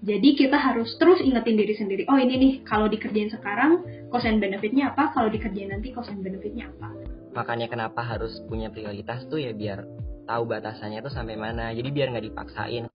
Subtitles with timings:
[0.00, 4.40] Jadi kita harus terus ingetin diri sendiri, oh ini nih kalau dikerjain sekarang cost and
[4.40, 6.88] benefitnya apa, kalau dikerjain nanti cost and benefitnya apa.
[7.36, 9.84] Makanya kenapa harus punya prioritas tuh ya biar
[10.24, 11.68] tahu batasannya tuh sampai mana.
[11.76, 12.88] Jadi biar nggak dipaksain.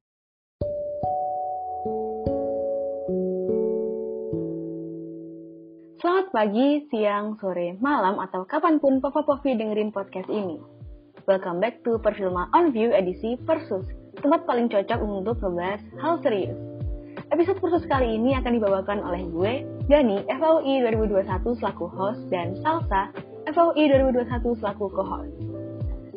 [6.01, 10.57] Selamat pagi, siang, sore, malam, atau kapan pun Papa Povi dengerin podcast ini.
[11.29, 13.85] Welcome back to Perfilma On View edisi Persus,
[14.17, 16.74] tempat paling cocok untuk ngebahas hal serius.
[17.33, 19.53] Episode kursus kali ini akan dibawakan oleh gue,
[19.89, 23.09] Dani, FAUI 2021 selaku host, dan Salsa,
[23.49, 25.33] FAUI 2021 selaku co-host.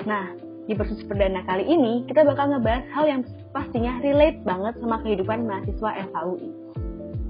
[0.05, 0.37] Nah,
[0.69, 3.23] di persus perdana kali ini, kita bakal ngebahas hal yang
[3.57, 6.49] pastinya relate banget sama kehidupan mahasiswa FAUI.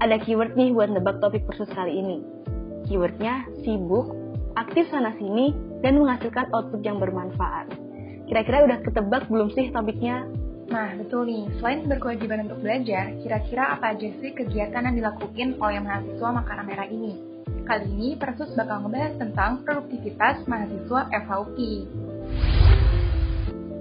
[0.03, 2.19] Ada keyword nih buat nebak topik persus kali ini.
[2.91, 4.11] Keywordnya sibuk,
[4.59, 7.71] aktif sana-sini, dan menghasilkan output yang bermanfaat.
[8.27, 10.27] Kira-kira udah ketebak belum sih topiknya?
[10.69, 11.49] Nah, betul nih.
[11.57, 16.85] Selain berkewajiban untuk belajar, kira-kira apa aja sih kegiatan yang dilakukan oleh mahasiswa Makaram Merah
[16.85, 17.17] ini?
[17.65, 21.73] Kali ini Persus bakal ngebahas tentang produktivitas mahasiswa FHUI.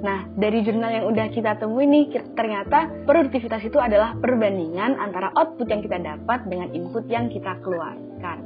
[0.01, 5.69] Nah, dari jurnal yang udah kita temui nih, ternyata produktivitas itu adalah perbandingan antara output
[5.69, 8.39] yang kita dapat dengan input yang kita keluarkan.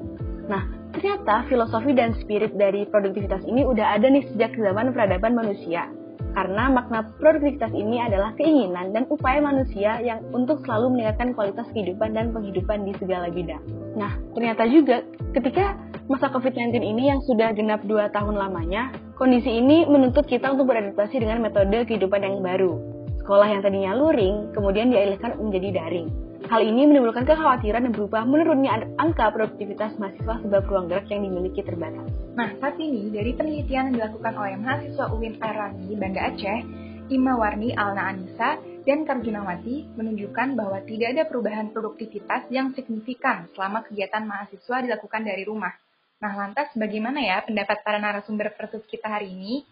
[0.50, 5.86] Nah, ternyata filosofi dan spirit dari produktivitas ini udah ada nih sejak zaman peradaban manusia
[6.32, 12.16] karena makna produktivitas ini adalah keinginan dan upaya manusia yang untuk selalu meningkatkan kualitas kehidupan
[12.16, 13.62] dan penghidupan di segala bidang.
[13.96, 15.04] Nah, ternyata juga
[15.36, 15.76] ketika
[16.08, 21.20] masa COVID-19 ini yang sudah genap 2 tahun lamanya, kondisi ini menuntut kita untuk beradaptasi
[21.20, 22.80] dengan metode kehidupan yang baru.
[23.22, 26.31] Sekolah yang tadinya luring, kemudian dialihkan menjadi daring.
[26.52, 31.64] Hal ini menimbulkan kekhawatiran dan berupa menurunnya angka produktivitas mahasiswa sebab ruang gerak yang dimiliki
[31.64, 32.12] terbatas.
[32.36, 36.60] Nah, saat ini dari penelitian yang dilakukan oleh mahasiswa UIN Arani Banda Aceh,
[37.08, 43.88] Ima Warni Alna Anissa, dan Karjunawati menunjukkan bahwa tidak ada perubahan produktivitas yang signifikan selama
[43.88, 45.72] kegiatan mahasiswa dilakukan dari rumah.
[46.20, 49.64] Nah, lantas bagaimana ya pendapat para narasumber versus kita hari ini?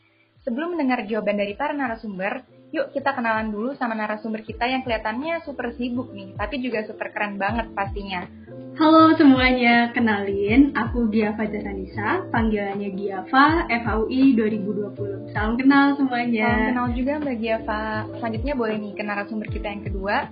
[0.48, 5.42] Sebelum mendengar jawaban dari para narasumber, yuk kita kenalan dulu sama narasumber kita yang kelihatannya
[5.42, 8.26] super sibuk nih, tapi juga super keren banget pastinya.
[8.78, 15.34] Halo semuanya, kenalin, aku Giava Jatanisa, panggilannya Giava, FAUI 2020.
[15.34, 16.48] Salam kenal semuanya.
[16.48, 17.82] Salam kenal juga Mbak Giava.
[18.22, 20.30] Selanjutnya boleh nih ke narasumber kita yang kedua.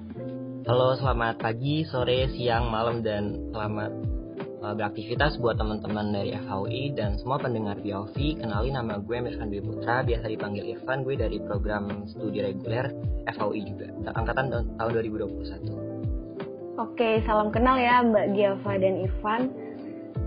[0.65, 4.18] Halo, selamat pagi, sore, siang, malam, dan selamat
[4.59, 8.43] beraktivitas buat teman-teman dari FHUI dan semua pendengar BOV.
[8.43, 11.07] Kenalin nama gue Mirvan Dwi Putra, biasa dipanggil Irfan.
[11.07, 12.91] Gue dari program studi reguler
[13.31, 13.87] FHUI juga,
[14.19, 16.79] angkatan tahun 2021.
[16.79, 19.43] Oke, salam kenal ya Mbak Giava dan Irfan.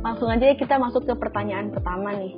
[0.01, 2.33] Langsung aja kita masuk ke pertanyaan pertama nih.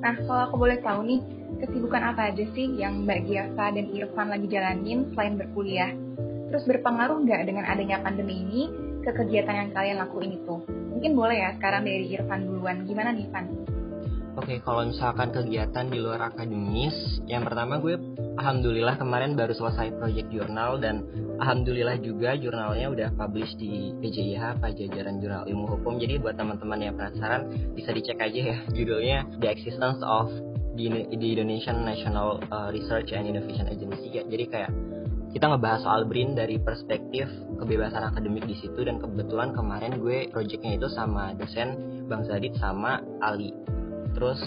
[0.00, 1.20] Nah, kalau aku boleh tahu nih,
[1.62, 5.94] kesibukan apa aja sih yang Mbak Giava dan Irfan lagi jalanin selain berkuliah?
[6.50, 10.54] Terus berpengaruh nggak dengan adanya pandemi ini ke kegiatan yang kalian lakuin itu.
[10.68, 12.84] Mungkin boleh ya sekarang dari Irfan duluan.
[12.84, 13.44] Gimana nih, Irfan?
[14.38, 16.94] Oke, kalau misalkan kegiatan di luar akademis,
[17.26, 17.98] yang pertama gue
[18.38, 21.02] alhamdulillah kemarin baru selesai project jurnal dan
[21.42, 25.98] alhamdulillah juga jurnalnya udah publish di PJIH Pajajaran Jurnal Ilmu Hukum.
[25.98, 30.30] Jadi buat teman-teman yang penasaran bisa dicek aja ya judulnya The Existence of
[30.78, 34.14] the, Indonesian National uh, Research and Innovation Agency.
[34.14, 34.70] Ya, jadi kayak
[35.30, 37.30] kita ngebahas soal BRIN dari perspektif
[37.62, 42.98] kebebasan akademik di situ dan kebetulan kemarin gue projectnya itu sama dosen Bang Zadid sama
[43.22, 43.54] Ali.
[44.10, 44.42] Terus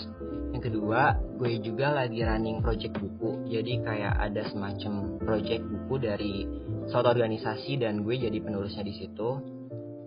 [0.52, 3.48] yang kedua, gue juga lagi running project buku.
[3.48, 6.46] Jadi kayak ada semacam project buku dari
[6.92, 9.30] suatu organisasi dan gue jadi penulisnya di situ.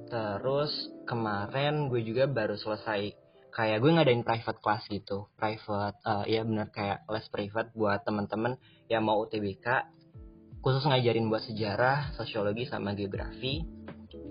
[0.07, 0.71] Terus
[1.09, 3.11] kemarin gue juga baru selesai
[3.57, 8.61] kayak gue ngadain private class gitu, private, uh, ya benar kayak les private buat temen-temen
[8.93, 9.96] yang mau UTBK
[10.67, 13.63] khusus ngajarin buat sejarah, sosiologi sama geografi.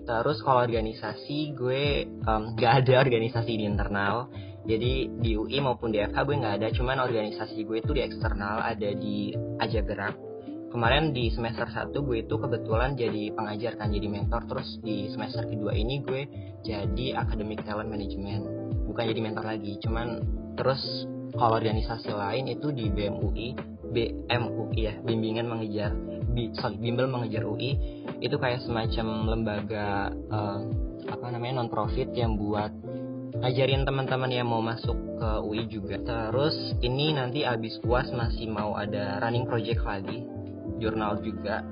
[0.04, 4.28] Terus kalau organisasi gue um, gak ada organisasi di internal.
[4.68, 8.60] Jadi di UI maupun di FH gue gak ada, cuman organisasi gue itu di eksternal
[8.60, 10.12] ada di Aja Gerak.
[10.68, 14.44] Kemarin di semester 1 gue itu kebetulan jadi pengajar kan, jadi mentor.
[14.44, 16.28] Terus di semester kedua ini gue
[16.60, 18.44] jadi academic talent management.
[18.84, 20.20] Bukan jadi mentor lagi, cuman
[20.52, 20.84] terus
[21.32, 25.94] kalau organisasi lain itu di BMUI, BMUI ya, bimbingan mengejar
[26.36, 27.80] bi, sorry, bimbel mengejar UI
[28.20, 30.60] itu kayak semacam lembaga uh,
[31.08, 32.68] apa namanya non profit yang buat
[33.40, 35.96] ngajarin teman-teman yang mau masuk ke UI juga.
[36.00, 40.24] Terus ini nanti abis puas masih mau ada running project lagi,
[40.76, 41.64] jurnal juga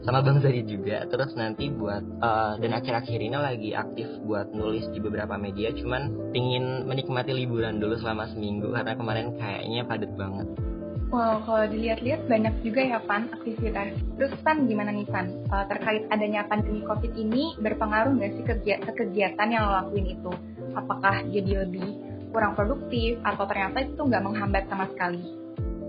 [0.00, 1.04] sama Bang Zari juga.
[1.06, 5.70] Terus nanti buat uh, dan akhir-akhir ini lagi aktif buat nulis di beberapa media.
[5.76, 10.69] Cuman pingin menikmati liburan dulu selama seminggu karena kemarin kayaknya padat banget.
[11.10, 13.98] Wow, kalau dilihat-lihat banyak juga ya Pan aktivitas.
[14.14, 15.26] Terus Pan gimana nih Pan?
[15.50, 18.54] Uh, terkait adanya pandemi COVID ini berpengaruh nggak sih ke
[18.94, 20.30] kegiatan yang lo lakuin itu?
[20.78, 21.98] Apakah jadi lebih
[22.30, 25.34] kurang produktif atau ternyata itu nggak menghambat sama sekali?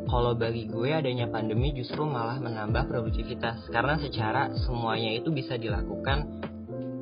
[0.09, 6.50] Kalau bagi gue adanya pandemi justru malah menambah produktivitas karena secara semuanya itu bisa dilakukan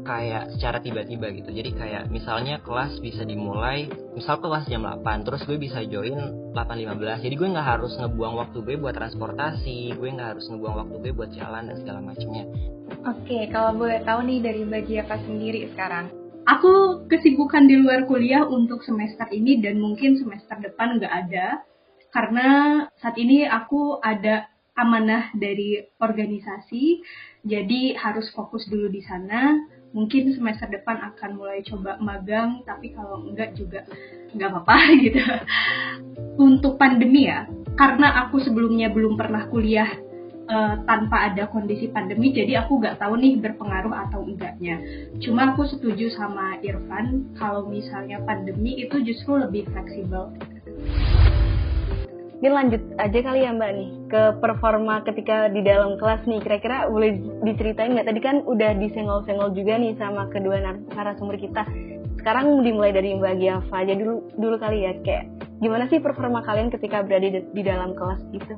[0.03, 1.49] kayak secara tiba-tiba gitu.
[1.51, 6.17] Jadi kayak misalnya kelas bisa dimulai misal kelas jam 8 terus gue bisa join
[6.51, 10.95] 8.15 jadi gue nggak harus ngebuang waktu gue buat transportasi gue nggak harus ngebuang waktu
[11.07, 12.43] gue buat jalan dan segala macamnya
[13.07, 16.11] oke kalau boleh tahu nih dari bagi apa sendiri sekarang.
[16.49, 21.61] Aku kesibukan di luar kuliah untuk semester ini dan mungkin semester depan nggak ada
[22.09, 22.47] karena
[22.97, 27.05] saat ini aku ada amanah dari organisasi
[27.45, 29.53] jadi harus fokus dulu di sana
[29.91, 33.85] mungkin semester depan akan mulai coba magang tapi kalau enggak juga
[34.33, 34.75] nggak apa-apa
[35.05, 35.21] gitu.
[36.39, 37.45] Untuk pandemi ya
[37.75, 39.89] karena aku sebelumnya belum pernah kuliah
[40.51, 44.77] uh, tanpa ada kondisi pandemi jadi aku nggak tahu nih berpengaruh atau enggaknya.
[45.23, 50.33] Cuma aku setuju sama Irfan kalau misalnya pandemi itu justru lebih fleksibel
[52.39, 56.39] ini lanjut aja kali ya Mbak nih ke performa ketika di dalam kelas nih.
[56.39, 58.07] Kira-kira boleh diceritain nggak?
[58.07, 60.63] Tadi kan udah disenggol-senggol juga nih sama kedua
[60.95, 61.67] narasumber kita.
[62.15, 64.95] Sekarang dimulai dari Mbak Giava aja dulu dulu kali ya.
[65.03, 68.55] Kayak gimana sih performa kalian ketika berada di, di dalam kelas gitu?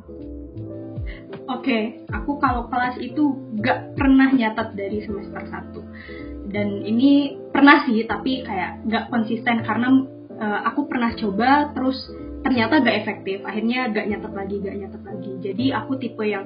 [1.50, 1.81] Oke, okay,
[2.13, 8.45] aku kalau kelas itu gak pernah nyatat dari semester 1 Dan ini pernah sih, tapi
[8.45, 9.89] kayak gak konsisten karena
[10.38, 11.98] uh, aku pernah coba terus
[12.41, 13.41] ternyata gak efektif.
[13.45, 15.31] Akhirnya gak nyatet lagi gak nyatet lagi.
[15.41, 16.45] Jadi aku tipe yang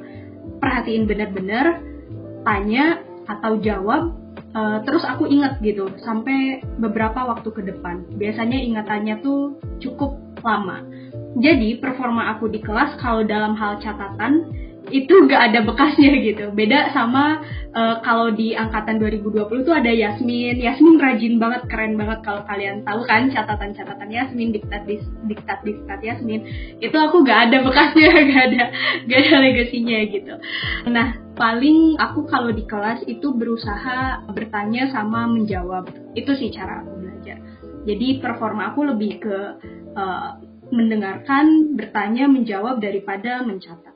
[0.60, 1.82] perhatiin bener-bener
[2.46, 4.14] tanya atau jawab
[4.54, 8.06] uh, terus aku inget gitu sampai beberapa waktu ke depan.
[8.16, 10.86] Biasanya ingatannya tuh cukup lama.
[11.36, 14.48] Jadi performa aku di kelas kalau dalam hal catatan
[14.94, 16.54] itu gak ada bekasnya gitu.
[16.54, 17.42] Beda sama
[17.74, 20.62] uh, kalau di angkatan 2020 tuh ada Yasmin.
[20.62, 24.86] Yasmin rajin banget, keren banget kalau kalian tahu kan catatan-catatan Yasmin, diktat
[25.26, 26.46] diktat diktat Yasmin.
[26.78, 28.64] Itu aku gak ada bekasnya, gak ada
[29.10, 30.34] gak ada legasinya gitu.
[30.94, 35.90] Nah, paling aku kalau di kelas itu berusaha bertanya sama menjawab.
[36.14, 37.38] Itu sih cara aku belajar.
[37.86, 39.38] Jadi performa aku lebih ke
[39.98, 40.30] uh,
[40.74, 43.95] mendengarkan, bertanya, menjawab daripada mencatat.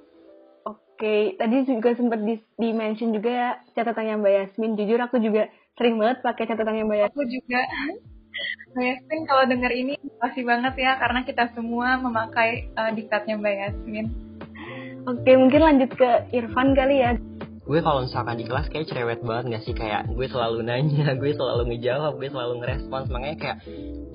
[1.00, 4.76] Oke, tadi juga sempat di, di mention juga ya catatannya Mbak Yasmin.
[4.76, 5.48] Jujur aku juga
[5.80, 7.16] sering banget pakai catatannya Mbak Yasmin.
[7.16, 7.60] Aku juga.
[8.76, 13.56] Mbak Yasmin kalau dengar ini pasti banget ya karena kita semua memakai uh, diktatnya Mbak
[13.64, 14.06] Yasmin.
[15.08, 17.16] Oke, mungkin lanjut ke Irfan kali ya.
[17.64, 21.32] Gue kalau misalkan di kelas kayak cerewet banget gak sih kayak gue selalu nanya, gue
[21.32, 23.08] selalu ngejawab, gue selalu ngerespons.
[23.08, 23.58] Makanya kayak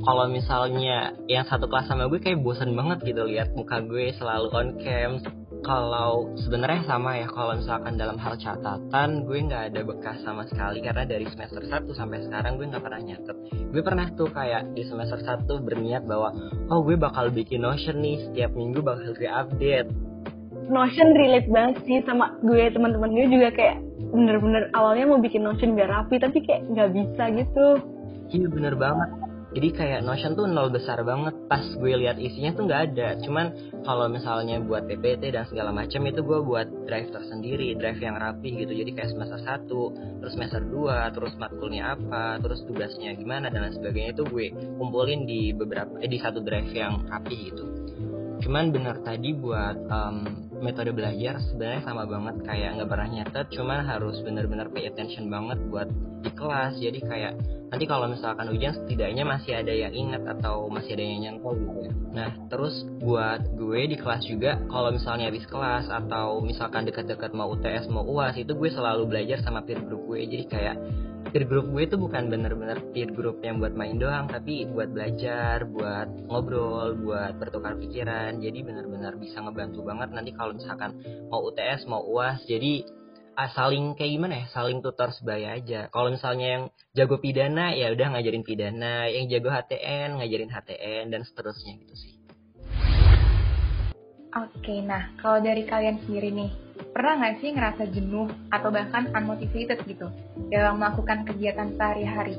[0.04, 4.52] kalau misalnya yang satu kelas sama gue kayak bosen banget gitu lihat muka gue selalu
[4.52, 5.24] on cam
[5.64, 10.84] kalau sebenarnya sama ya kalau misalkan dalam hal catatan gue nggak ada bekas sama sekali.
[10.84, 13.36] Karena dari semester 1 sampai sekarang gue nggak pernah nyatet.
[13.72, 16.30] Gue pernah tuh kayak di semester 1 berniat bahwa
[16.68, 19.88] oh gue bakal bikin notion nih setiap minggu bakal gue update.
[20.68, 23.80] Notion relate banget sih sama gue teman-teman gue juga kayak
[24.14, 27.66] bener-bener awalnya mau bikin notion biar rapi tapi kayak nggak bisa gitu.
[28.30, 29.23] Iya bener banget
[29.54, 31.30] jadi kayak Notion tuh nol besar banget.
[31.46, 33.08] Pas gue lihat isinya tuh nggak ada.
[33.22, 33.46] Cuman
[33.86, 38.66] kalau misalnya buat PPT dan segala macam itu gue buat drive tersendiri drive yang rapi
[38.66, 38.74] gitu.
[38.74, 43.76] Jadi kayak semester 1 terus semester 2 terus matkulnya apa terus tugasnya gimana dan lain
[43.78, 44.46] sebagainya itu gue
[44.80, 47.64] kumpulin di beberapa eh, di satu drive yang rapi gitu
[48.44, 50.16] cuman benar tadi buat um,
[50.60, 55.56] metode belajar sebenarnya sama banget kayak nggak pernah nyatet cuman harus benar-benar pay attention banget
[55.72, 55.88] buat
[56.24, 56.80] di kelas.
[56.80, 57.32] Jadi kayak
[57.68, 61.78] nanti kalau misalkan ujian setidaknya masih ada yang ingat atau masih ada yang nyantol gitu
[61.84, 61.92] ya.
[62.16, 62.74] Nah terus
[63.04, 68.02] buat gue di kelas juga kalau misalnya habis kelas atau misalkan dekat-dekat mau UTS mau
[68.08, 70.24] UAS itu gue selalu belajar sama peer group gue.
[70.24, 70.76] Jadi kayak
[71.34, 75.66] peer group gue itu bukan bener-bener peer group yang buat main doang tapi buat belajar
[75.66, 78.38] buat ngobrol buat bertukar pikiran.
[78.38, 80.94] Jadi bener-bener bisa ngebantu banget nanti kalau misalkan
[81.26, 82.86] mau UTS mau UAS jadi
[83.34, 84.46] ah, saling kayak gimana ya?
[84.54, 85.90] Saling tutor sebaya aja.
[85.90, 86.64] Kalau misalnya yang
[86.94, 89.10] jago pidana ya udah ngajarin pidana.
[89.10, 92.13] Yang jago HTN ngajarin HTN dan seterusnya gitu sih
[94.34, 96.50] Oke, nah kalau dari kalian sendiri nih,
[96.90, 100.10] pernah nggak sih ngerasa jenuh atau bahkan unmotivated gitu
[100.50, 102.38] dalam melakukan kegiatan sehari-hari,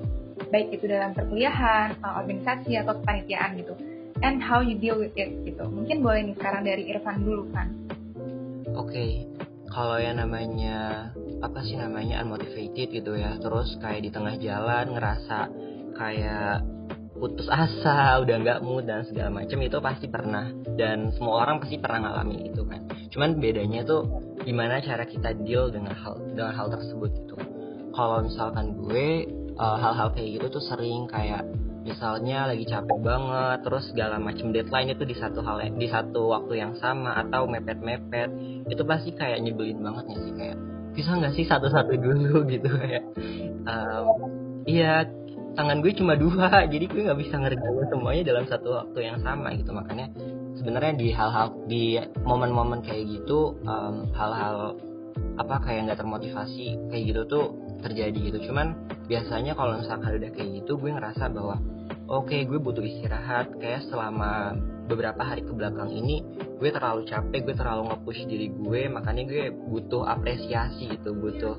[0.52, 3.74] baik itu dalam perkuliahan, organisasi atau kepanitiaan gitu,
[4.28, 5.64] and how you deal with it gitu.
[5.64, 7.72] Mungkin boleh nih sekarang dari Irfan dulu kan.
[8.76, 9.12] Oke, okay
[9.76, 11.12] kalau yang namanya
[11.44, 15.52] apa sih namanya unmotivated gitu ya terus kayak di tengah jalan ngerasa
[16.00, 16.64] kayak
[17.16, 20.52] putus asa udah nggak mood dan segala macam itu pasti pernah.
[20.76, 22.86] Dan semua orang pasti pernah ngalamin itu kan.
[23.10, 24.04] Cuman bedanya tuh
[24.44, 27.36] gimana cara kita deal dengan hal dengan hal tersebut itu
[27.96, 31.48] kalau misalkan gue uh, hal-hal kayak gitu tuh sering kayak
[31.86, 36.54] misalnya lagi capek banget terus segala macam deadline itu di satu hal di satu waktu
[36.60, 38.30] yang sama atau mepet-mepet
[38.68, 40.34] itu pasti kayak nyebelin banget ya sih?
[40.36, 40.58] Kayak
[40.96, 43.04] bisa nggak sih satu-satu dulu gitu kayak
[43.64, 44.06] um,
[44.66, 45.08] iya
[45.56, 49.56] tangan gue cuma dua jadi gue nggak bisa ngerjain semuanya dalam satu waktu yang sama
[49.56, 49.72] gitu.
[49.72, 50.12] Makanya
[50.60, 54.58] sebenarnya di hal-hal di momen-momen kayak gitu hal hal-hal
[55.36, 57.46] apa kayak nggak termotivasi kayak gitu tuh
[57.82, 58.52] terjadi gitu.
[58.52, 58.76] Cuman
[59.08, 61.56] biasanya kalau misalkan udah kayak gitu gue ngerasa bahwa
[62.12, 63.56] oke okay, gue butuh istirahat.
[63.58, 66.22] Kayak selama beberapa hari ke belakang ini
[66.62, 68.82] gue terlalu capek gue terlalu nge-push diri gue.
[68.92, 71.56] Makanya gue butuh apresiasi gitu butuh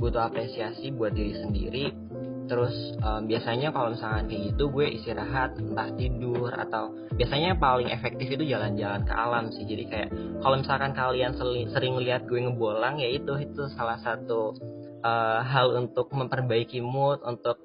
[0.00, 2.09] butuh apresiasi buat diri sendiri
[2.50, 2.74] terus
[3.06, 8.50] um, biasanya kalau misalnya kayak gitu gue istirahat entah tidur atau biasanya paling efektif itu
[8.50, 9.62] jalan-jalan ke alam sih.
[9.62, 10.08] Jadi kayak
[10.42, 11.38] kalau misalkan kalian
[11.70, 14.58] sering lihat gue ngebolang ya itu itu salah satu
[15.06, 17.62] uh, hal untuk memperbaiki mood untuk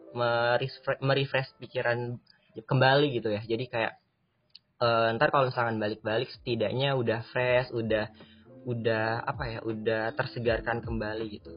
[1.01, 2.21] merefresh pikiran
[2.53, 3.41] kembali gitu ya.
[3.41, 3.97] Jadi kayak
[4.85, 8.13] uh, ntar kalau misalkan balik-balik setidaknya udah fresh udah
[8.69, 11.53] udah apa ya udah tersegarkan kembali gitu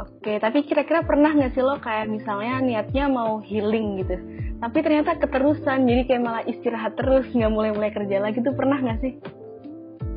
[0.00, 4.16] Oke, tapi kira-kira pernah nggak sih lo kayak misalnya niatnya mau healing gitu,
[4.56, 8.98] tapi ternyata keterusan, jadi kayak malah istirahat terus, nggak mulai-mulai kerja lagi tuh pernah nggak
[9.04, 9.20] sih?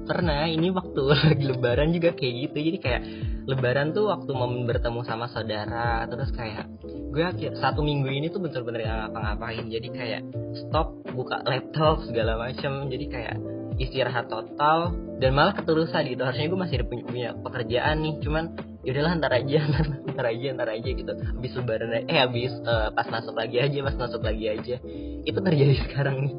[0.07, 3.01] Pernah, ini waktu lagi lebaran juga kayak gitu, jadi kayak
[3.43, 6.63] lebaran tuh waktu momen bertemu sama saudara, terus kayak
[7.11, 10.21] gue satu minggu ini tuh bener-bener ngapa-ngapain, jadi kayak
[10.63, 13.35] stop buka laptop segala macem, jadi kayak
[13.83, 18.45] istirahat total dan malah keterusan gitu harusnya gue masih punya, punya pekerjaan nih cuman
[18.83, 19.59] yaudahlah ntar aja
[20.13, 23.95] ntar aja ntar aja gitu habis lebaran eh habis uh, pas masuk lagi aja pas
[23.95, 24.75] masuk lagi aja
[25.23, 26.35] itu terjadi sekarang nih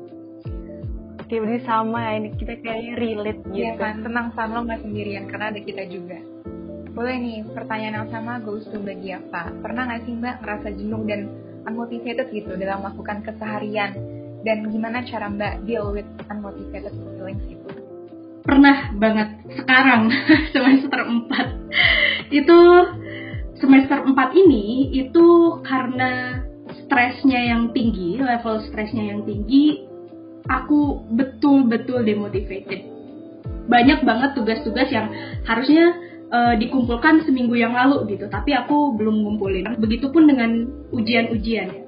[1.25, 3.57] Oke, berarti sama ya ini kita kayak relate iya gitu.
[3.57, 6.21] Iya kan, tenang sama lo nggak sendirian karena ada kita juga.
[6.93, 9.49] Boleh nih, pertanyaan yang sama goes to Mbak Giafa.
[9.65, 11.21] Pernah nggak sih Mbak ngerasa jenuh dan
[11.65, 13.97] unmotivated gitu dalam melakukan keseharian?
[14.45, 17.73] Dan gimana cara Mbak deal with unmotivated feelings itu?
[18.45, 19.29] Pernah banget.
[19.49, 20.13] Sekarang,
[20.53, 22.59] semester 4 itu
[23.59, 26.45] semester 4 ini itu karena
[26.85, 29.85] stresnya yang tinggi, level stresnya yang tinggi,
[30.49, 32.85] aku betul-betul demotivated.
[33.65, 35.09] Banyak banget tugas-tugas yang
[35.49, 35.97] harusnya
[36.29, 39.77] uh, dikumpulkan seminggu yang lalu gitu, tapi aku belum ngumpulin.
[39.81, 41.85] Begitupun dengan ujian-ujian.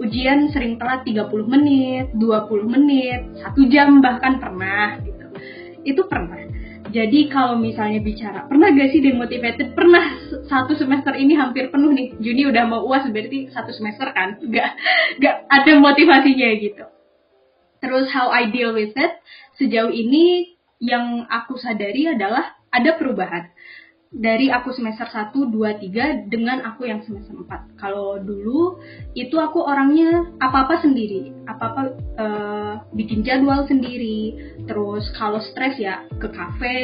[0.00, 5.26] Ujian sering telat 30 menit, 20 menit, satu jam bahkan pernah gitu.
[5.84, 6.40] Itu pernah
[6.90, 9.72] jadi kalau misalnya bicara, pernah gak sih demotivated?
[9.72, 10.04] Pernah
[10.50, 12.18] satu semester ini hampir penuh nih.
[12.18, 14.42] Juni udah mau uas berarti satu semester kan?
[14.42, 14.70] Gak,
[15.22, 16.84] gak ada motivasinya gitu.
[17.80, 19.12] Terus how I deal with it?
[19.56, 23.50] Sejauh ini yang aku sadari adalah ada perubahan
[24.10, 27.78] dari aku semester 1, 2, 3 dengan aku yang semester 4.
[27.78, 28.82] Kalau dulu
[29.14, 31.82] itu aku orangnya apa-apa sendiri, apa-apa
[32.18, 34.34] uh, bikin jadwal sendiri,
[34.66, 36.78] terus kalau stres ya ke kafe,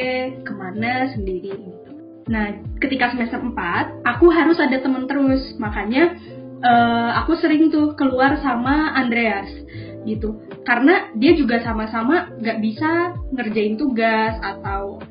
[0.47, 1.91] ke mana sendiri gitu.
[2.31, 6.15] Nah, ketika semester 4, aku harus ada temen terus, makanya
[6.63, 9.51] uh, aku sering tuh keluar sama Andreas
[10.07, 10.39] gitu.
[10.63, 15.03] Karena dia juga sama-sama gak bisa ngerjain tugas atau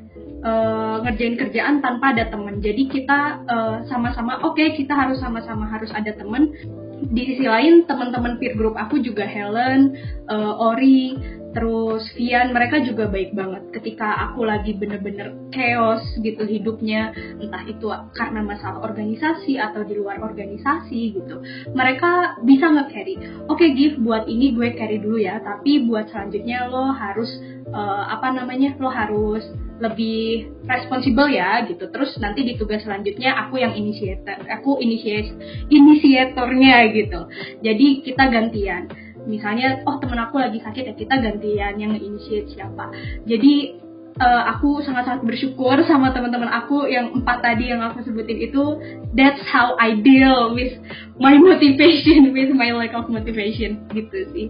[0.45, 2.61] uh, ngerjain kerjaan tanpa ada temen.
[2.61, 6.53] Jadi kita uh, sama-sama oke okay, kita harus sama-sama harus ada temen.
[6.95, 9.99] Di sisi lain teman-teman peer group aku juga Helen,
[10.31, 11.19] uh, Ori,
[11.51, 13.67] terus Vian mereka juga baik banget.
[13.75, 20.23] Ketika aku lagi bener-bener chaos gitu hidupnya, entah itu karena masalah organisasi atau di luar
[20.23, 21.43] organisasi gitu,
[21.75, 23.19] mereka bisa nge-carry.
[23.51, 27.27] Oke, okay, give buat ini gue carry dulu ya, tapi buat selanjutnya lo harus
[27.75, 29.43] uh, apa namanya lo harus
[29.79, 31.91] lebih responsibel ya gitu.
[31.91, 35.35] Terus nanti di tugas selanjutnya aku yang inisiator aku inisiasi
[35.67, 37.27] inisiatornya gitu.
[37.59, 38.87] Jadi kita gantian.
[39.25, 42.93] Misalnya oh temen aku lagi sakit ya kita gantian yang initiate siapa.
[43.25, 43.85] Jadi
[44.21, 48.79] uh, aku sangat-sangat bersyukur sama teman-teman aku yang empat tadi yang aku sebutin itu.
[49.17, 50.77] That's how I deal with
[51.19, 54.47] my motivation with my lack of motivation gitu sih.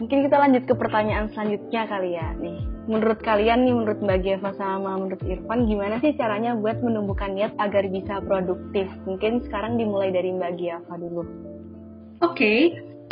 [0.00, 2.69] Mungkin kita lanjut ke pertanyaan selanjutnya kali ya nih.
[2.90, 7.54] Menurut kalian nih, menurut Mbak Geva sama menurut Irfan, gimana sih caranya buat menumbuhkan niat
[7.54, 8.90] agar bisa produktif?
[9.06, 11.22] Mungkin sekarang dimulai dari Mbak Geva dulu.
[11.22, 12.58] Oke, okay.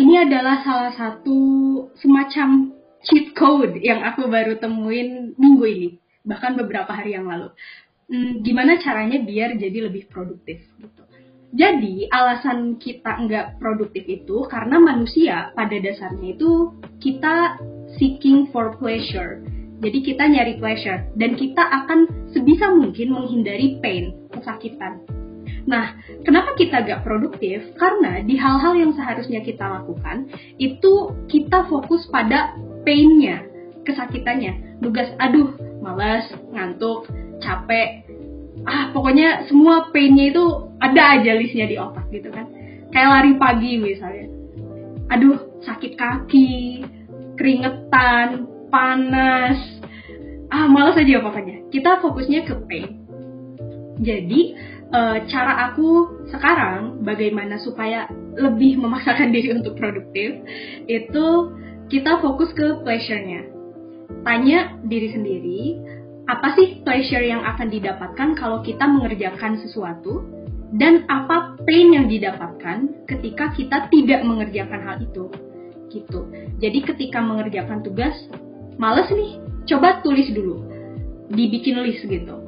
[0.03, 1.39] ini adalah salah satu
[1.95, 2.75] semacam
[3.07, 5.89] cheat code yang aku baru temuin minggu ini,
[6.27, 7.55] bahkan beberapa hari yang lalu.
[8.11, 11.03] Hmm, gimana caranya biar jadi lebih produktif gitu.
[11.55, 17.63] Jadi alasan kita nggak produktif itu karena manusia pada dasarnya itu kita
[17.95, 19.39] seeking for pleasure.
[19.79, 25.07] Jadi kita nyari pleasure dan kita akan sebisa mungkin menghindari pain, kesakitan.
[25.69, 25.95] Nah,
[26.27, 27.63] kenapa kita gak produktif?
[27.79, 33.45] Karena di hal-hal yang seharusnya kita lakukan, itu kita fokus pada painnya,
[33.87, 34.83] kesakitannya.
[34.83, 37.07] Nugas, aduh, malas, ngantuk,
[37.39, 38.09] capek,
[38.67, 40.45] ah pokoknya semua painnya itu
[40.83, 42.49] ada aja listnya di otak gitu kan
[42.91, 44.27] kayak lari pagi misalnya
[45.13, 46.83] aduh sakit kaki
[47.39, 49.59] keringetan panas.
[50.49, 51.69] Ah malas aja pokoknya.
[51.69, 53.09] Kita fokusnya ke pain
[53.99, 54.41] jadi
[54.95, 58.07] e, cara aku sekarang bagaimana supaya
[58.39, 60.39] lebih memaksakan diri untuk produktif
[60.87, 61.27] itu
[61.91, 63.51] kita fokus ke pleasure-nya.
[64.25, 65.63] Tanya diri sendiri
[66.29, 70.25] apa sih pleasure yang akan didapatkan kalau kita mengerjakan sesuatu?
[70.69, 75.33] Dan apa pain yang didapatkan ketika kita tidak mengerjakan hal itu?
[75.89, 76.29] Gitu.
[76.61, 78.13] Jadi ketika mengerjakan tugas
[78.79, 80.65] males nih coba tulis dulu
[81.29, 82.41] dibikin list gitu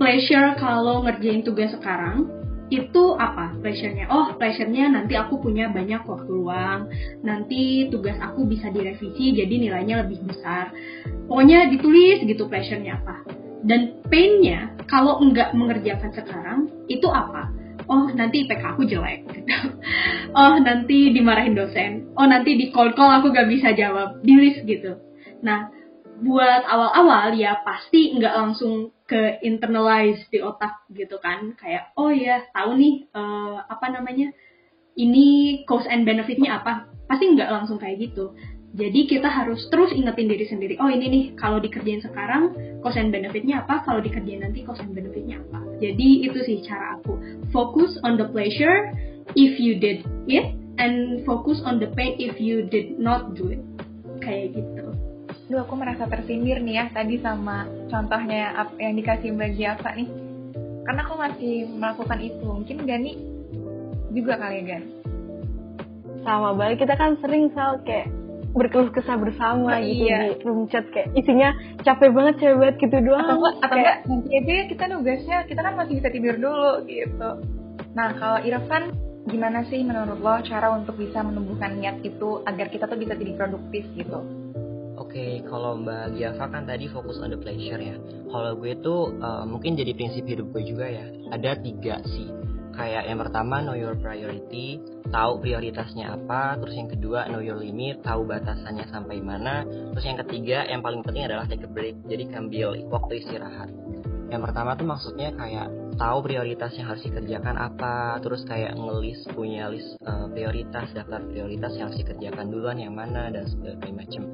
[0.00, 2.30] pleasure kalau ngerjain tugas sekarang
[2.72, 4.08] itu apa pleasure-nya?
[4.08, 6.88] Oh, pleasure-nya nanti aku punya banyak waktu luang,
[7.20, 10.72] nanti tugas aku bisa direvisi jadi nilainya lebih besar.
[11.28, 13.20] Pokoknya ditulis gitu pleasure-nya apa.
[13.64, 17.52] Dan pain-nya kalau nggak mengerjakan sekarang itu apa?
[17.84, 19.24] Oh, nanti IPK aku jelek.
[20.34, 22.10] Oh, nanti dimarahin dosen.
[22.18, 24.18] Oh, nanti di call-call aku nggak bisa jawab.
[24.18, 24.98] Di list gitu.
[25.44, 25.68] Nah,
[26.24, 31.52] buat awal-awal ya pasti nggak langsung ke internalize di otak gitu kan.
[31.60, 34.32] Kayak oh ya tahu nih uh, apa namanya
[34.96, 36.88] ini cost and benefitnya apa.
[37.04, 38.32] Pasti nggak langsung kayak gitu.
[38.74, 42.50] Jadi kita harus terus ingetin diri sendiri oh ini nih kalau dikerjain sekarang
[42.82, 45.62] cost and benefitnya apa kalau dikerjain nanti cost and benefitnya apa.
[45.78, 47.14] Jadi itu sih cara aku.
[47.54, 48.90] Focus on the pleasure
[49.38, 53.62] if you did it and focus on the pain if you did not do it.
[54.22, 54.93] Kayak gitu
[55.44, 60.08] Duh, aku merasa tersindir nih ya tadi sama contohnya yang dikasih Mbak Java nih.
[60.84, 62.44] Karena aku masih melakukan itu.
[62.48, 63.12] Mungkin Gani
[64.16, 64.82] juga kali ya, Gan?
[66.24, 68.08] Sama balik kita kan sering sal kayak
[68.54, 70.30] berkeluh kesah bersama oh, gitu iya.
[70.30, 71.50] di room chat kayak isinya
[71.82, 75.38] capek banget capek banget gitu doang atau enggak atau enggak nanti aja ya kita nugasnya
[75.50, 77.30] kita kan masih bisa tidur dulu gitu
[77.98, 78.94] nah kalau Irfan
[79.26, 83.34] gimana sih menurut lo cara untuk bisa menumbuhkan niat itu agar kita tuh bisa jadi
[83.34, 84.22] produktif gitu
[85.14, 87.94] Oke, kalau Mbak Giafa kan tadi fokus on the pleasure ya.
[88.34, 91.06] Kalau gue tuh uh, mungkin jadi prinsip hidup gue juga ya.
[91.30, 92.34] Ada tiga sih.
[92.74, 94.82] Kayak yang pertama know your priority,
[95.14, 96.58] tahu prioritasnya apa.
[96.58, 99.62] Terus yang kedua know your limit, tahu batasannya sampai mana.
[99.94, 101.94] Terus yang ketiga yang paling penting adalah take a break.
[102.10, 103.70] Jadi ambil waktu istirahat.
[104.34, 109.70] Yang pertama tuh maksudnya kayak tahu prioritas yang harus dikerjakan apa terus kayak ngelis punya
[109.70, 114.26] list uh, prioritas daftar prioritas yang harus dikerjakan duluan yang mana dan segala macam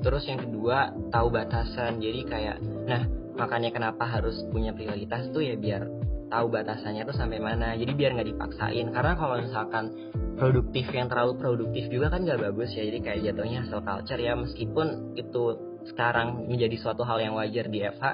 [0.00, 2.00] terus yang kedua tahu batasan.
[2.00, 2.56] Jadi kayak
[2.88, 5.88] nah makanya kenapa harus punya prioritas tuh ya biar
[6.30, 7.76] tahu batasannya tuh sampai mana.
[7.76, 8.86] Jadi biar nggak dipaksain.
[8.92, 9.84] Karena kalau misalkan
[10.40, 12.86] produktif yang terlalu produktif juga kan nggak bagus ya.
[12.86, 14.34] Jadi kayak jatuhnya hasil culture ya.
[14.38, 15.44] Meskipun itu
[15.90, 18.04] sekarang menjadi suatu hal yang wajar di FH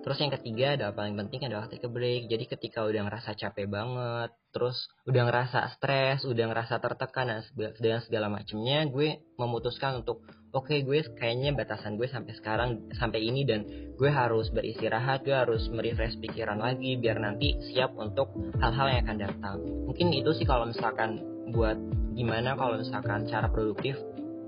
[0.00, 2.32] Terus yang ketiga ada paling penting adalah take a break.
[2.32, 8.00] Jadi ketika udah ngerasa capek banget, terus udah ngerasa stres, udah ngerasa tertekan dan segala,
[8.00, 13.46] segala macamnya, gue memutuskan untuk oke okay, gue kayaknya batasan gue sampai sekarang sampai ini
[13.46, 13.62] dan
[13.94, 19.18] gue harus beristirahat, gue harus merefresh pikiran lagi biar nanti siap untuk hal-hal yang akan
[19.18, 19.56] datang.
[19.86, 21.22] Mungkin itu sih kalau misalkan
[21.54, 21.78] buat
[22.18, 23.94] gimana kalau misalkan cara produktif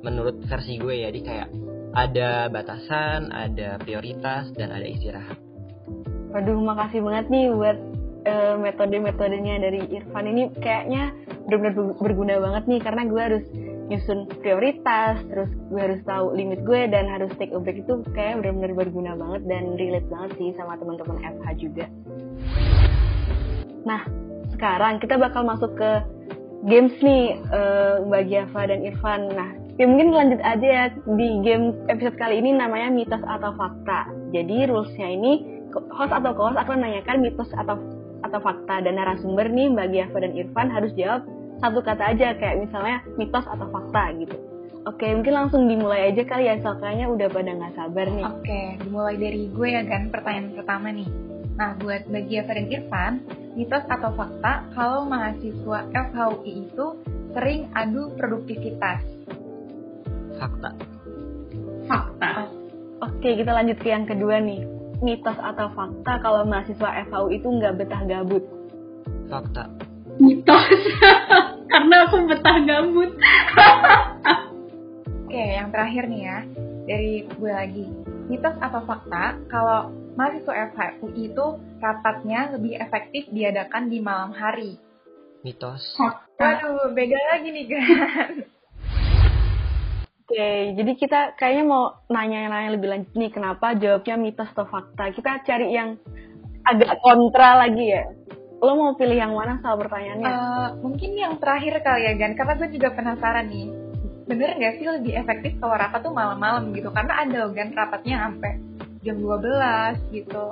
[0.03, 1.49] menurut versi gue ya, di kayak
[1.93, 5.39] ada batasan, ada prioritas, dan ada istirahat.
[6.33, 7.79] Waduh, makasih banget nih buat
[8.25, 11.13] uh, metode-metodenya dari Irfan ini kayaknya
[11.45, 13.45] benar-benar berguna banget nih karena gue harus
[13.93, 18.41] nyusun prioritas, terus gue harus tahu limit gue dan harus take a break itu kayak
[18.41, 21.87] benar-benar berguna banget dan relate banget sih sama teman-teman FH juga.
[23.85, 24.03] Nah,
[24.57, 25.91] sekarang kita bakal masuk ke
[26.65, 29.23] games nih uh, Mbak dan Irfan.
[29.37, 29.51] Nah,
[29.81, 30.85] Ya mungkin lanjut aja ya
[31.17, 34.05] di game episode kali ini namanya mitos atau fakta.
[34.29, 37.81] Jadi rulesnya ini host atau co-host akan menanyakan mitos atau
[38.23, 41.25] atau fakta dan narasumber nih Mbak Giafa dan Irfan harus jawab
[41.61, 44.37] satu kata aja kayak misalnya mitos atau fakta gitu.
[44.83, 48.27] Oke, mungkin langsung dimulai aja kali ya, soalnya udah pada nggak sabar nih.
[48.27, 51.09] Oke, dimulai dari gue ya kan, pertanyaan pertama nih.
[51.55, 53.13] Nah, buat bagi Giafa dan Irfan,
[53.55, 56.87] mitos atau fakta kalau mahasiswa FHUI itu
[57.31, 59.23] sering adu produktivitas
[60.43, 60.71] fakta.
[61.87, 62.31] Fakta.
[63.07, 64.67] Oke, kita lanjut ke yang kedua nih.
[65.03, 68.43] Mitos atau fakta kalau mahasiswa FAU itu nggak betah gabut?
[69.31, 69.71] Fakta.
[70.21, 70.67] Mitos
[71.73, 73.13] karena aku betah gabut
[75.33, 76.39] Oke, yang terakhir nih ya,
[76.85, 77.89] dari gue lagi.
[78.29, 81.47] Mitos atau fakta kalau mahasiswa FHUI itu
[81.81, 84.77] rapatnya lebih efektif diadakan di malam hari?
[85.41, 85.97] Mitos.
[86.37, 88.33] Waduh, beda lagi nih kan.
[90.21, 95.17] Oke, jadi kita kayaknya mau nanya-nanya lebih lanjut nih, kenapa jawabnya mitos atau fakta?
[95.17, 95.97] Kita cari yang
[96.69, 98.05] agak kontra lagi ya.
[98.63, 100.31] Lo mau pilih yang mana soal pertanyaannya?
[100.31, 102.39] Uh, mungkin yang terakhir kali ya, Gan.
[102.39, 103.67] Karena gue juga penasaran nih.
[104.23, 106.95] Bener gak sih lebih efektif kalau rapat tuh malam-malam gitu?
[106.95, 108.63] Karena ada loh, Gan, rapatnya sampai
[109.03, 110.45] jam 12 gitu.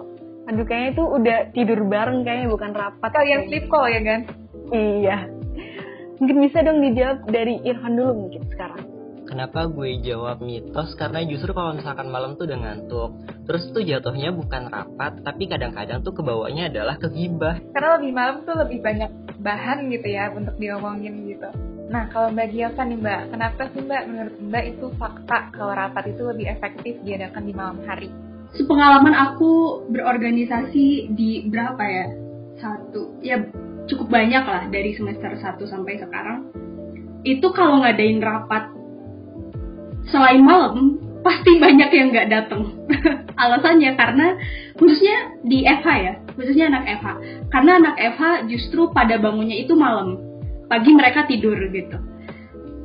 [0.50, 3.10] Aduh, kayaknya itu udah tidur bareng kayaknya, bukan rapat.
[3.14, 4.20] Kalian sleep call ya, Gan?
[4.74, 5.16] Iya.
[6.18, 8.79] Mungkin bisa dong dijawab dari Irfan dulu mungkin sekarang.
[9.30, 10.98] Kenapa gue jawab mitos?
[10.98, 13.10] Karena justru kalau misalkan malam tuh udah ngantuk,
[13.46, 17.62] terus tuh jatuhnya bukan rapat, tapi kadang-kadang tuh kebawanya adalah kegibah.
[17.70, 21.46] Karena lebih malam tuh lebih banyak bahan gitu ya untuk diomongin gitu.
[21.94, 26.04] Nah kalau Mbak Giova nih Mbak, kenapa sih Mbak menurut Mbak itu fakta kalau rapat
[26.10, 28.10] itu lebih efektif diadakan di malam hari?
[28.58, 32.06] Sepengalaman aku berorganisasi di berapa ya?
[32.58, 33.46] Satu, ya
[33.86, 36.50] cukup banyak lah dari semester 1 sampai sekarang.
[37.22, 38.79] Itu kalau ngadain rapat
[40.10, 42.62] selain malam pasti banyak yang nggak datang
[43.42, 44.26] alasannya karena
[44.76, 47.06] khususnya di FH ya khususnya anak FH
[47.50, 50.22] karena anak FH justru pada bangunnya itu malam.
[50.70, 51.98] Pagi mereka tidur gitu.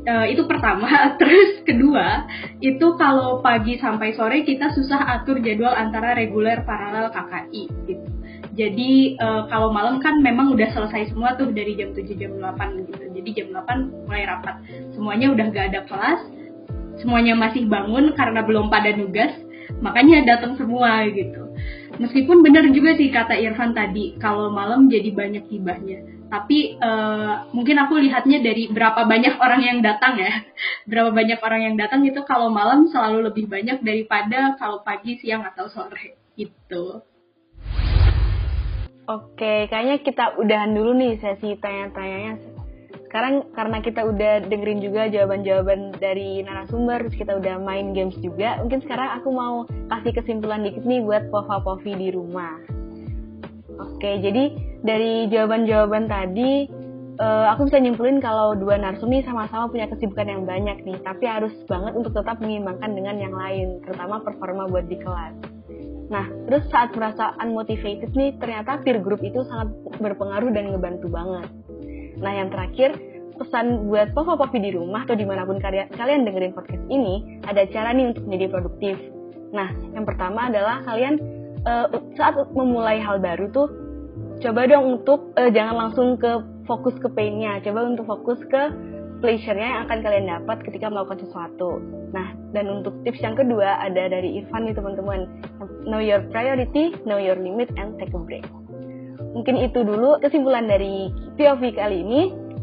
[0.05, 0.89] Uh, itu pertama.
[1.21, 2.25] Terus kedua
[2.61, 8.05] itu kalau pagi sampai sore kita susah atur jadwal antara reguler paralel KKI gitu.
[8.55, 12.89] Jadi uh, kalau malam kan memang udah selesai semua tuh dari jam 7 jam 8
[12.89, 13.03] gitu.
[13.21, 14.55] Jadi jam 8 mulai rapat.
[14.97, 16.21] Semuanya udah gak ada kelas
[16.99, 19.34] semuanya masih bangun karena belum pada nugas,
[19.79, 21.51] makanya datang semua gitu.
[21.95, 26.03] Meskipun benar juga sih kata Irfan tadi, kalau malam jadi banyak hibahnya.
[26.25, 30.43] Tapi uh, mungkin aku lihatnya dari berapa banyak orang yang datang ya.
[30.89, 35.45] Berapa banyak orang yang datang itu kalau malam selalu lebih banyak daripada kalau pagi, siang
[35.45, 37.05] atau sore gitu.
[39.05, 42.54] Oke, kayaknya kita udahan dulu nih sesi tanya-tanyanya
[43.15, 48.60] sekarang karena kita udah dengerin juga jawaban-jawaban dari narasumber, terus kita udah main games juga,
[48.60, 52.60] mungkin sekarang aku mau kasih kesimpulan dikit nih buat Pova-Povi di rumah.
[53.80, 54.51] Oke, jadi
[54.84, 56.67] dari jawaban-jawaban tadi,
[57.15, 61.23] uh, aku bisa nyimpulin kalau dua narsum nih sama-sama punya kesibukan yang banyak nih, tapi
[61.23, 65.39] harus banget untuk tetap mengimbangkan dengan yang lain, terutama performa buat di kelas.
[66.12, 69.71] Nah, terus saat merasa unmotivated nih, ternyata peer group itu sangat
[70.04, 71.47] berpengaruh dan ngebantu banget.
[72.25, 72.97] Nah yang terakhir,
[73.38, 77.69] pesan buat Papa-Popi di rumah atau di mana pun kalian, kalian dengerin podcast ini, ada
[77.69, 78.95] cara nih untuk menjadi produktif.
[79.53, 81.21] Nah, yang pertama adalah kalian
[81.69, 81.85] uh,
[82.17, 83.69] saat memulai hal baru tuh,
[84.41, 88.73] coba dong untuk uh, jangan langsung ke fokus ke pain-nya, coba untuk fokus ke
[89.21, 91.77] pleasure-nya yang akan kalian dapat ketika melakukan sesuatu.
[92.11, 95.29] Nah, dan untuk tips yang kedua ada dari Irfan nih teman-teman.
[95.85, 98.43] Know your priority, know your limit, and take a break.
[99.36, 102.21] Mungkin itu dulu kesimpulan dari POV kali ini.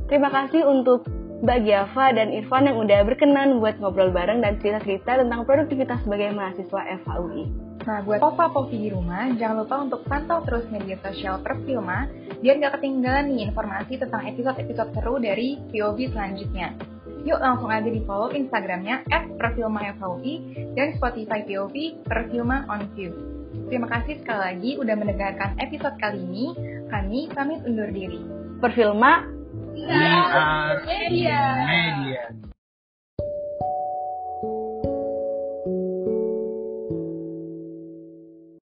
[0.09, 1.09] Terima kasih untuk
[1.43, 6.31] Mbak Giava dan Irfan yang udah berkenan buat ngobrol bareng dan cerita-cerita tentang produktivitas sebagai
[6.31, 7.51] mahasiswa FHUI.
[7.83, 12.07] Nah, buat Pova Povi di rumah, jangan lupa untuk pantau terus media sosial Perfilma
[12.39, 16.79] biar nggak ketinggalan nih informasi tentang episode-episode seru dari POV selanjutnya.
[17.27, 20.35] Yuk langsung aja di follow Instagramnya at Perfilma FHUI
[20.79, 23.42] dan Spotify POV Perfilma on View.
[23.73, 26.53] Terima kasih sekali lagi udah mendengarkan episode kali ini.
[26.93, 28.21] Kami pamit undur diri.
[28.61, 29.25] Perfilma
[29.73, 31.41] Media.
[31.65, 32.52] Media.